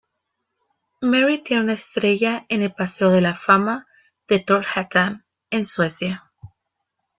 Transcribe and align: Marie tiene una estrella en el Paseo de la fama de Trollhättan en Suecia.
Marie 1.03 1.43
tiene 1.43 1.61
una 1.61 1.73
estrella 1.73 2.47
en 2.49 2.63
el 2.63 2.73
Paseo 2.73 3.11
de 3.11 3.21
la 3.21 3.37
fama 3.37 3.85
de 4.27 4.39
Trollhättan 4.39 5.25
en 5.51 5.67
Suecia. 5.67 6.31